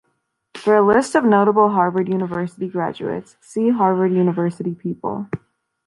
For 0.57 0.75
a 0.75 0.81
list 0.81 1.13
of 1.13 1.23
notable 1.23 1.69
Harvard 1.69 2.07
University 2.09 2.67
graduates, 2.67 3.37
see 3.39 3.69
Harvard 3.69 4.11
University 4.11 4.73
people. 4.73 5.29